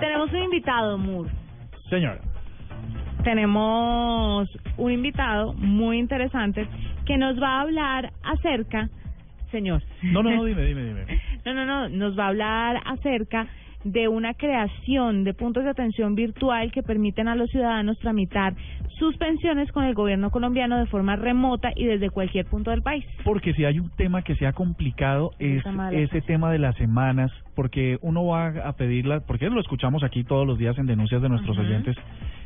[0.00, 1.30] Tenemos un invitado, Moore.
[1.88, 2.20] Señora.
[3.22, 6.66] Tenemos un invitado muy interesante
[7.04, 8.88] que nos va a hablar acerca,
[9.50, 9.82] señor.
[10.02, 11.20] No, no, no, dime, dime, dime.
[11.44, 13.46] No, no, no, nos va a hablar acerca
[13.84, 18.54] de una creación de puntos de atención virtual que permiten a los ciudadanos tramitar
[18.98, 23.04] sus pensiones con el gobierno colombiano de forma remota y desde cualquier punto del país.
[23.24, 27.98] Porque si hay un tema que sea complicado es ese tema de las semanas, porque
[28.02, 31.56] uno va a pedirla, porque lo escuchamos aquí todos los días en denuncias de nuestros
[31.56, 31.66] Ujú.
[31.66, 31.96] oyentes,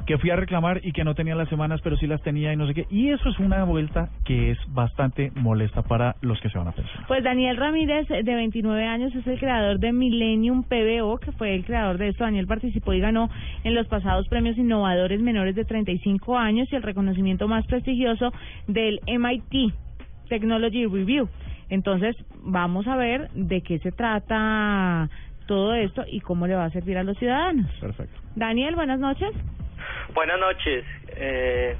[0.07, 2.57] que fui a reclamar y que no tenía las semanas, pero sí las tenía y
[2.57, 2.87] no sé qué.
[2.91, 6.73] Y eso es una vuelta que es bastante molesta para los que se van a
[6.73, 7.07] pensar.
[7.09, 11.65] Pues Daniel Ramírez, de 29 años, es el creador de Millennium PBO, que fue el
[11.65, 12.25] creador de esto.
[12.25, 13.31] Daniel participó y ganó
[13.65, 18.33] en los pasados premios innovadores menores de 35 años y el reconocimiento más prestigioso
[18.67, 19.75] del MIT
[20.29, 21.29] Technology Review.
[21.69, 25.09] Entonces, vamos a ver de qué se trata
[25.47, 27.71] todo esto y cómo le va a servir a los ciudadanos.
[27.81, 28.21] Perfecto.
[28.37, 29.31] Daniel, buenas noches.
[30.15, 30.85] Buenas noches.
[31.17, 31.77] Eh,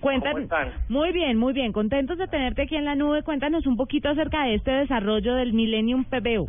[0.00, 0.34] Cuéntanos.
[0.34, 0.72] ¿Cómo están?
[0.88, 1.72] Muy bien, muy bien.
[1.72, 3.22] Contentos de tenerte aquí en la nube.
[3.22, 6.48] Cuéntanos un poquito acerca de este desarrollo del Millennium PBO.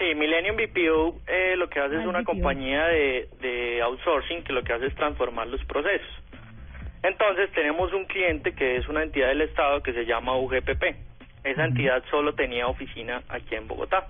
[0.00, 2.32] Sí, Millennium BPO eh, lo que hace Ah, es una BPO.
[2.32, 6.08] compañía de, de outsourcing que lo que hace es transformar los procesos.
[7.04, 10.82] Entonces tenemos un cliente que es una entidad del Estado que se llama UGPP.
[11.44, 14.08] Esa entidad solo tenía oficina aquí en Bogotá.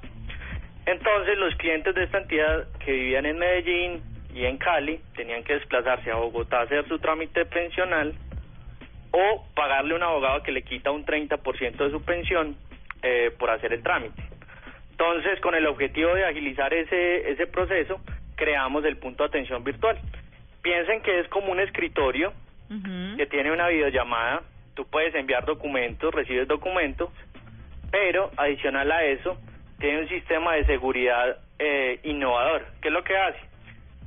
[0.87, 4.03] Entonces los clientes de esta entidad que vivían en Medellín
[4.35, 8.15] y en Cali tenían que desplazarse a Bogotá a hacer su trámite pensional
[9.13, 12.57] o pagarle a un abogado que le quita un 30% de su pensión
[13.03, 14.23] eh, por hacer el trámite.
[15.01, 18.03] Entonces, con el objetivo de agilizar ese, ese proceso,
[18.37, 19.99] creamos el punto de atención virtual.
[20.61, 22.35] Piensen que es como un escritorio
[23.17, 24.43] que tiene una videollamada,
[24.75, 27.09] tú puedes enviar documentos, recibes documentos,
[27.91, 29.39] pero adicional a eso,
[29.79, 32.67] tiene un sistema de seguridad eh, innovador.
[32.83, 33.41] ¿Qué es lo que hace?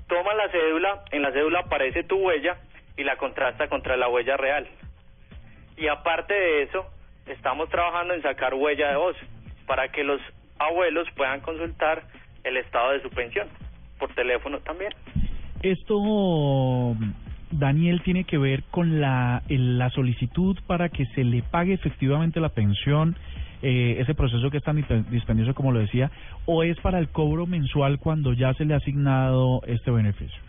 [0.08, 2.58] Toma la cédula, en la cédula aparece tu huella
[2.98, 4.68] y la contrasta contra la huella real.
[5.76, 6.86] Y aparte de eso,
[7.26, 9.18] estamos trabajando en sacar huella de voz
[9.66, 10.22] para que los
[10.60, 12.04] abuelos puedan consultar
[12.44, 13.48] el estado de su pensión
[14.00, 14.92] por teléfono también.
[15.62, 16.96] Esto,
[17.52, 22.50] Daniel, tiene que ver con la, la solicitud para que se le pague efectivamente la
[22.50, 23.16] pensión,
[23.62, 26.12] eh, ese proceso que es tan dispen- dispendioso como lo decía,
[26.46, 30.42] o es para el cobro mensual cuando ya se le ha asignado este beneficio.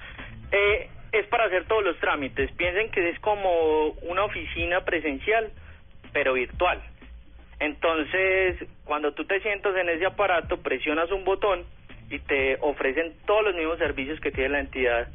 [0.51, 2.51] Eh, es para hacer todos los trámites.
[2.53, 5.53] Piensen que es como una oficina presencial,
[6.13, 6.81] pero virtual.
[7.61, 11.65] Entonces, cuando tú te sientas en ese aparato, presionas un botón
[12.11, 15.09] y te ofrecen todos los mismos servicios que tiene la entidad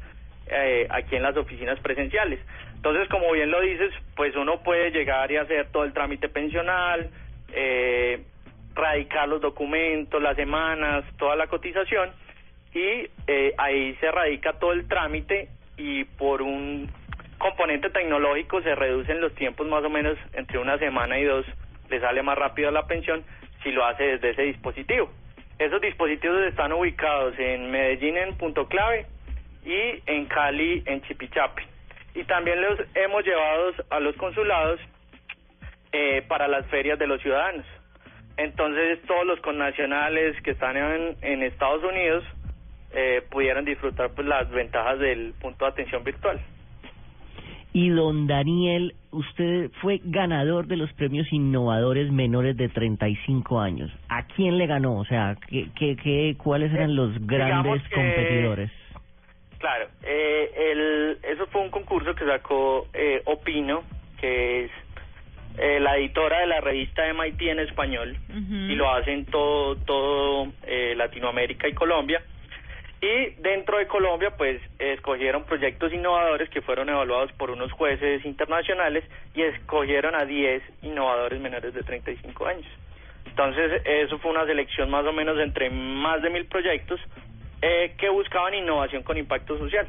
[0.46, 2.40] eh, aquí en las oficinas presenciales.
[2.74, 7.10] Entonces, como bien lo dices, pues uno puede llegar y hacer todo el trámite pensional,
[7.52, 8.22] eh,
[8.74, 12.10] radicar los documentos, las semanas, toda la cotización
[12.72, 16.88] y eh, ahí se radica todo el trámite y por un
[17.38, 21.46] componente tecnológico se reducen los tiempos más o menos entre una semana y dos,
[21.90, 23.24] le sale más rápido la pensión
[23.62, 25.10] si lo hace desde ese dispositivo.
[25.58, 29.06] Esos dispositivos están ubicados en Medellín en Punto Clave
[29.64, 31.62] y en Cali en Chipichape.
[32.14, 34.80] Y también los hemos llevado a los consulados
[35.92, 37.66] eh, para las ferias de los ciudadanos.
[38.36, 42.24] Entonces todos los connacionales que están en, Estados Unidos
[42.92, 46.40] eh, pudieron disfrutar pues las ventajas del punto de atención virtual.
[47.72, 53.90] Y don Daniel, usted fue ganador de los premios innovadores menores de 35 años.
[54.08, 54.96] ¿A quién le ganó?
[54.98, 58.70] O sea, ¿qué, qué, qué, ¿cuáles eran los grandes digamos que- competidores?
[59.58, 63.82] Claro, eh, el, eso fue un concurso que sacó eh, Opino,
[64.18, 64.70] que es
[65.58, 68.16] eh, la editora de la revista MIT en español,
[68.50, 72.22] y lo hacen todo, todo eh, Latinoamérica y Colombia.
[73.02, 79.04] Y dentro de Colombia, pues, escogieron proyectos innovadores que fueron evaluados por unos jueces internacionales
[79.34, 82.66] y escogieron a 10 innovadores menores de 35 años.
[83.26, 87.00] Entonces, eso fue una selección más o menos entre más de mil proyectos
[87.62, 89.86] eh, que buscaban innovación con impacto social.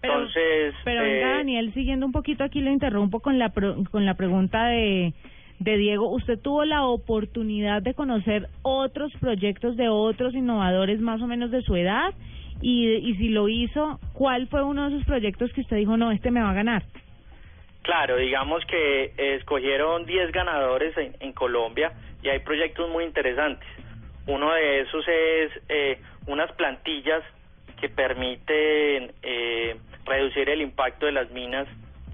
[0.00, 4.06] Pero- Entonces, Pero eh, Daniel, siguiendo un poquito aquí, lo interrumpo con la, pro- con
[4.06, 5.12] la pregunta de,
[5.60, 6.08] de Diego.
[6.08, 11.62] ¿Usted tuvo la oportunidad de conocer otros proyectos de otros innovadores más o menos de
[11.62, 12.12] su edad?
[12.62, 16.30] Y, si lo hizo, ¿cuál fue uno de esos proyectos que usted dijo, no, este
[16.30, 16.82] me va a ganar?
[17.82, 21.92] Claro, digamos que eh, escogieron 10 ganadores en, en Colombia
[22.22, 23.66] y hay proyectos muy interesantes.
[24.26, 27.22] Uno de esos es eh, unas plantillas
[27.80, 31.66] que permiten eh, reducir el impacto de las minas.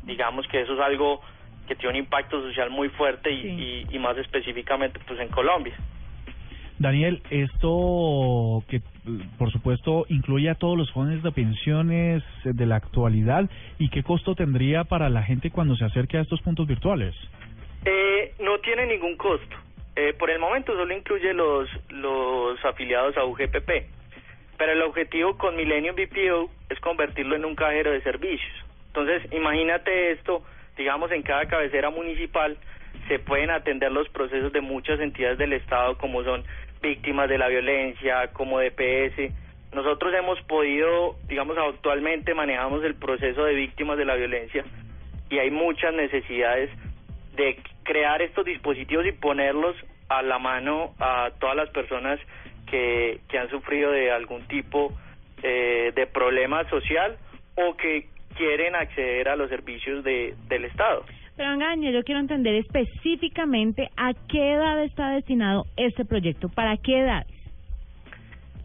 [0.05, 1.21] Digamos que eso es algo
[1.67, 3.87] que tiene un impacto social muy fuerte y, Sí.
[3.91, 5.75] y, y más específicamente pues en Colombia.
[6.79, 12.67] Daniel, esto que por por supuesto, incluye a todos los fondos de pensiones eh, de
[12.67, 13.49] la actualidad
[13.79, 17.15] y qué costo tendría para la gente cuando se acerque a estos puntos virtuales.
[17.85, 19.57] Eh, no tiene ningún costo.
[19.95, 23.71] Eh, por el momento solo incluye los, los afiliados a UGPP,
[24.59, 28.53] pero el objetivo con Millennium BPO es convertirlo en un cajero de servicios.
[28.89, 30.43] Entonces, imagínate esto,
[30.77, 32.57] digamos, en cada cabecera municipal
[33.09, 36.45] se pueden atender los procesos de muchas entidades del Estado como son
[36.83, 39.33] víctimas de la violencia, como DPS.
[39.73, 44.65] Nosotros hemos podido, digamos, actualmente manejamos el proceso de víctimas de la violencia
[45.31, 46.71] y hay muchas necesidades
[47.35, 49.77] de crear estos dispositivos y ponerlos
[50.09, 52.19] a la mano a todas las personas
[52.67, 54.93] que, que han sufrido de algún tipo
[55.43, 57.19] eh, de problema social
[57.57, 61.05] o que quieren acceder a los servicios de, del Estado.
[61.37, 67.01] Pero Angaño, yo quiero entender específicamente a qué edad está destinado este proyecto, para qué
[67.01, 67.27] edad.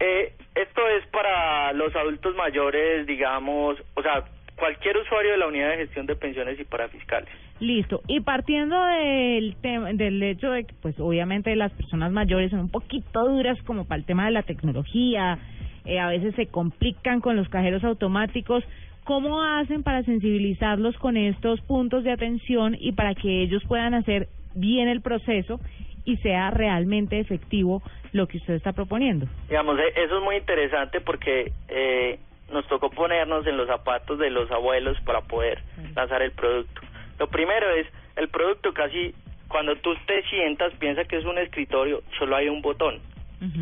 [0.00, 4.24] Eh, esto es para los adultos mayores, digamos, o sea,
[4.56, 7.28] cualquier usuario de la unidad de gestión de pensiones y para fiscales.
[7.60, 8.00] Listo.
[8.08, 12.70] Y partiendo del tema, del hecho de que, pues, obviamente las personas mayores son un
[12.70, 15.38] poquito duras como para el tema de la tecnología,
[15.84, 18.64] eh, a veces se complican con los cajeros automáticos.
[19.04, 24.28] ¿Cómo hacen para sensibilizarlos con estos puntos de atención y para que ellos puedan hacer
[24.54, 25.60] bien el proceso
[26.04, 27.82] y sea realmente efectivo
[28.12, 29.26] lo que usted está proponiendo?
[29.48, 32.18] Digamos, eh, eso es muy interesante porque eh,
[32.52, 35.62] nos tocó ponernos en los zapatos de los abuelos para poder
[35.96, 36.80] lanzar el producto.
[37.18, 37.86] Lo primero es,
[38.16, 39.14] el producto casi,
[39.48, 43.00] cuando tú te sientas, piensa que es un escritorio, solo hay un botón.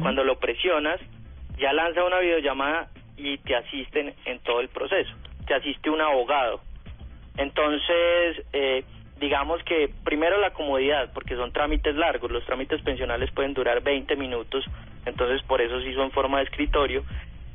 [0.03, 1.01] Cuando lo presionas,
[1.61, 5.13] ya lanza una videollamada y te asisten en todo el proceso.
[5.47, 6.61] Te asiste un abogado.
[7.37, 8.85] Entonces, eh,
[9.19, 14.17] digamos que primero la comodidad, porque son trámites largos, los trámites pensionales pueden durar 20
[14.17, 14.65] minutos,
[15.05, 17.05] entonces por eso sí son forma de escritorio.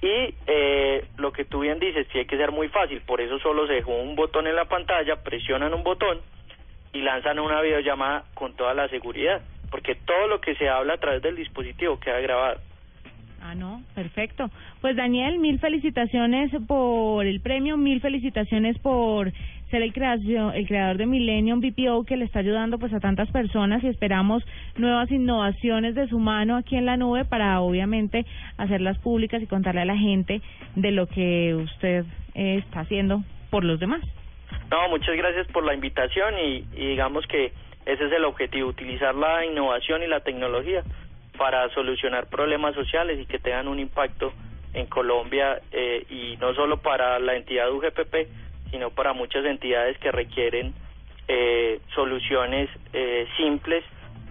[0.02, 3.66] Y eh, lo que tú bien dices, hay que ser muy fácil, por eso solo
[3.66, 6.22] se dejó un botón en la pantalla, presionan un botón
[6.94, 9.42] y lanzan una videollamada con toda la seguridad,
[9.72, 12.60] porque todo lo que se habla a través del dispositivo queda grabado.
[13.48, 14.50] Ah, no, perfecto.
[14.82, 19.32] Pues Daniel, mil felicitaciones por el premio, mil felicitaciones por
[19.70, 23.30] ser el, creación, el creador de Millennium BPO que le está ayudando pues a tantas
[23.30, 24.44] personas y esperamos
[24.78, 28.26] nuevas innovaciones de su mano aquí en la nube para obviamente
[28.58, 30.42] hacerlas públicas y contarle a la gente
[30.76, 32.04] de lo que usted
[32.34, 34.02] está haciendo por los demás.
[34.72, 37.54] No, muchas gracias por la invitación y, y digamos que
[37.86, 40.82] ese es el objetivo, utilizar la innovación y la tecnología
[41.38, 44.34] para solucionar problemas sociales y que tengan un impacto
[44.74, 48.16] en Colombia eh, y no solo para la entidad UGPP,
[48.72, 50.74] sino para muchas entidades que requieren
[51.28, 53.84] eh, soluciones eh, simples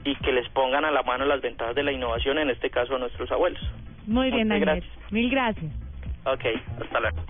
[0.04, 2.96] y que les pongan a la mano las ventajas de la innovación, en este caso
[2.96, 3.60] a nuestros abuelos.
[4.06, 4.82] Muy bien, Muchas Daniel.
[4.82, 5.12] gracias.
[5.12, 5.72] Mil gracias.
[6.26, 6.44] Ok,
[6.82, 7.24] hasta luego.